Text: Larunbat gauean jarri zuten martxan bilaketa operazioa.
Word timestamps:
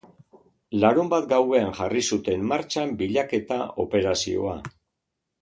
Larunbat 0.83 1.27
gauean 1.33 1.69
jarri 1.79 2.01
zuten 2.15 2.47
martxan 2.53 2.95
bilaketa 3.03 3.59
operazioa. 3.85 4.59